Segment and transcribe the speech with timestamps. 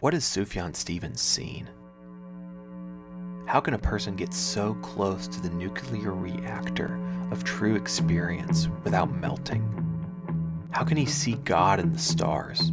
[0.00, 1.68] What has Sufjan Stevens seen?
[3.46, 7.00] How can a person get so close to the nuclear reactor
[7.32, 9.64] of true experience without melting?
[10.70, 12.70] How can he see God in the stars?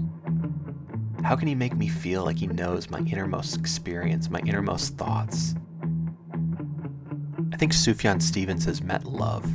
[1.23, 5.55] How can he make me feel like he knows my innermost experience, my innermost thoughts?
[7.52, 9.46] I think Sufjan Stevens has met love.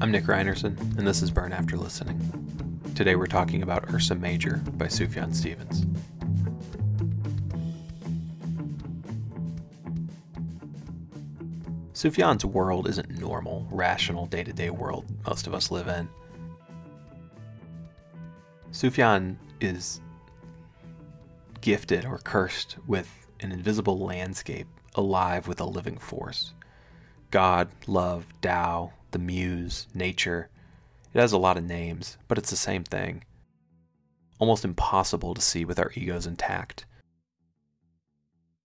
[0.00, 2.49] I'm Nick Reinerson, and this is Burn After Listening.
[3.00, 5.86] Today we're talking about Ursa Major by Sufjan Stevens.
[11.94, 16.10] Sufjan's world isn't normal, rational, day to day world most of us live in.
[18.70, 20.02] Sufjan is
[21.62, 26.52] gifted or cursed with an invisible landscape alive with a living force.
[27.30, 30.50] God, love, Tao, the muse, nature.
[31.12, 33.24] It has a lot of names, but it's the same thing.
[34.38, 36.86] Almost impossible to see with our egos intact.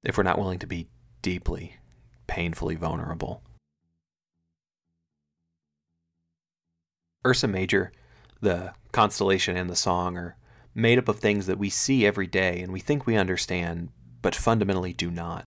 [0.04, 0.88] If we're not willing to be
[1.22, 1.78] deeply,
[2.28, 3.42] painfully vulnerable.
[7.26, 7.92] Ursa Major,
[8.42, 10.38] the constellation and the song, are
[10.76, 13.90] made up of things that we see every day and we think we understand,
[14.22, 15.46] but fundamentally do not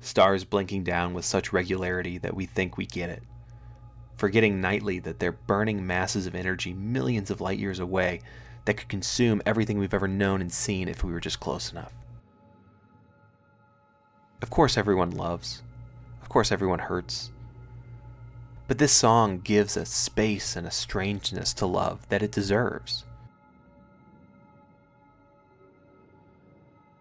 [0.00, 3.22] stars blinking down with such regularity that we think we get it,
[4.20, 8.20] forgetting nightly that they're burning masses of energy millions of light years away
[8.66, 11.94] that could consume everything we've ever known and seen if we were just close enough.
[14.42, 15.62] Of course, everyone loves.
[16.20, 17.30] Of course, everyone hurts.
[18.68, 23.06] But this song gives a space and a strangeness to love that it deserves.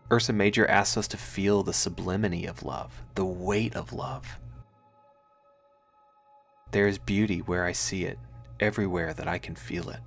[0.10, 4.40] Ursa Major asks us to feel the sublimity of love, the weight of love.
[6.72, 8.20] There is beauty where I see it,
[8.60, 10.00] everywhere that I can feel it.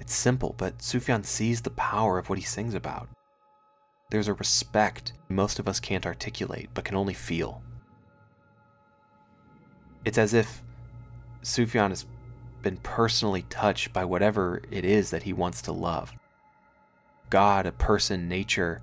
[0.00, 3.08] It's simple, but Sufjan sees the power of what he sings about.
[4.10, 7.62] There's a respect most of us can't articulate, but can only feel.
[10.04, 10.62] It's as if
[11.42, 12.06] Sufjan has
[12.62, 16.12] been personally touched by whatever it is that he wants to love.
[17.30, 18.82] God, a person, nature,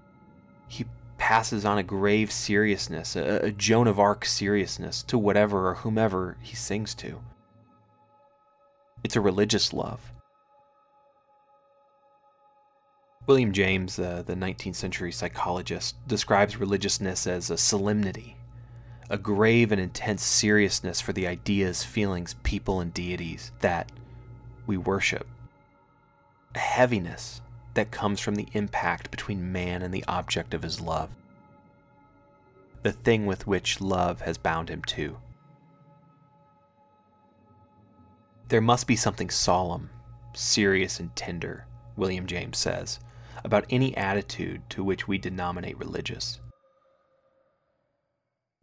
[0.67, 0.85] he
[1.21, 6.35] passes on a grave seriousness, a, a Joan of Arc seriousness to whatever or whomever
[6.41, 7.21] he sings to.
[9.03, 10.01] It's a religious love.
[13.27, 18.35] William James, uh, the 19th century psychologist, describes religiousness as a solemnity,
[19.07, 23.91] a grave and intense seriousness for the ideas, feelings, people, and deities that
[24.65, 25.27] we worship,
[26.55, 27.41] a heaviness
[27.73, 31.09] that comes from the impact between man and the object of his love,
[32.83, 35.17] the thing with which love has bound him to.
[38.49, 39.89] There must be something solemn,
[40.33, 41.65] serious, and tender,
[41.95, 42.99] William James says,
[43.45, 46.39] about any attitude to which we denominate religious.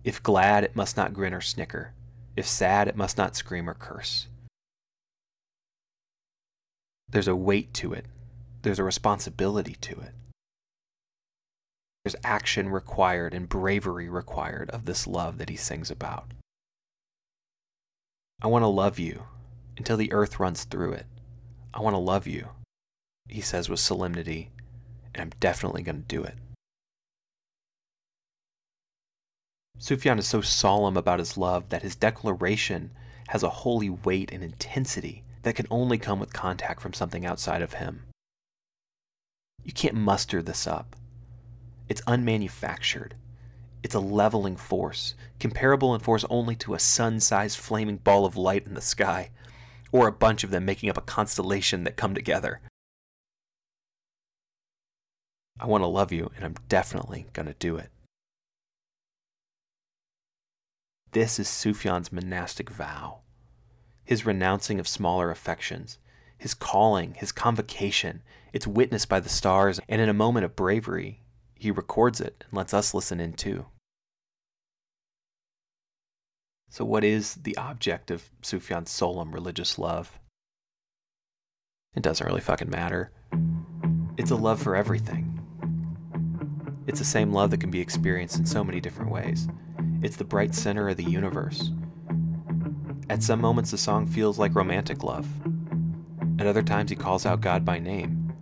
[0.05, 1.95] If glad, it must not grin or snicker.
[2.37, 4.29] If sad, it must not scream or curse.
[7.09, 8.05] There's a weight to it
[8.63, 10.13] there's a responsibility to it.
[12.05, 16.33] There's action required and bravery required of this love that he sings about.
[18.41, 19.25] I want to love you
[19.77, 21.07] until the earth runs through it.
[21.75, 22.49] I want to love you,
[23.29, 24.51] he says with solemnity,
[25.15, 26.35] and I'm definitely going to do it.
[29.79, 32.91] Sufjan is so solemn about his love that his declaration
[33.29, 37.63] has a holy weight and intensity that can only come with contact from something outside
[37.63, 38.05] of him.
[39.65, 40.97] You can't muster this up.
[41.89, 43.13] It's unmanufactured.
[43.83, 48.37] It's a leveling force, comparable in force only to a sun sized flaming ball of
[48.37, 49.31] light in the sky,
[49.93, 52.61] or a bunch of them making up a constellation that come together.
[55.61, 57.91] I want to love you, and I'm definitely going to do it.
[61.13, 63.21] This is Sufjan's monastic vow,
[64.05, 65.99] his renouncing of smaller affections,
[66.39, 68.23] his calling, his convocation.
[68.53, 71.23] It's witnessed by the stars, and in a moment of bravery,
[71.55, 73.67] he records it and lets us listen in too.
[76.71, 80.19] So, what is the object of Sufjan's solemn religious love?
[81.97, 83.11] It doesn't really fucking matter.
[84.17, 85.35] It's a love for everything.
[86.87, 89.49] It's the same love that can be experienced in so many different ways.
[90.03, 91.71] It's the bright center of the universe.
[93.11, 95.27] At some moments, the song feels like romantic love.
[96.39, 98.33] At other times, he calls out God by name.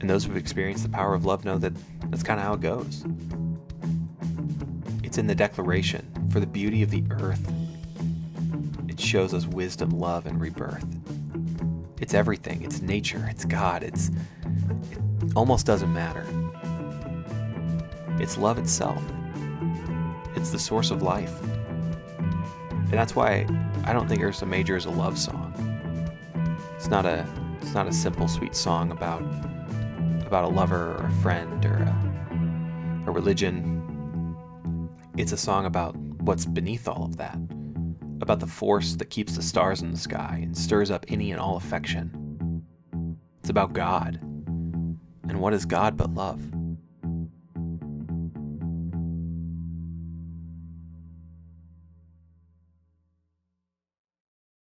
[0.00, 1.72] And those who've experienced the power of love know that
[2.10, 3.04] that's kind of how it goes.
[5.04, 7.52] It's in the declaration for the beauty of the earth.
[8.88, 10.86] It shows us wisdom, love, and rebirth.
[12.00, 12.62] It's everything.
[12.62, 13.26] It's nature.
[13.30, 13.82] It's God.
[13.82, 16.26] It's it almost doesn't matter.
[18.18, 19.02] It's love itself.
[20.34, 21.34] It's the source of life.
[22.90, 23.46] And that's why
[23.84, 25.54] I don't think Ursa Major is a love song.
[26.74, 27.24] It's not a
[27.62, 29.22] it's not a simple sweet song about
[30.26, 34.36] about a lover or a friend or a, a religion.
[35.16, 37.38] It's a song about what's beneath all of that.
[38.20, 41.40] About the force that keeps the stars in the sky and stirs up any and
[41.40, 42.64] all affection.
[43.38, 44.20] It's about God.
[45.28, 46.42] And what is God but love?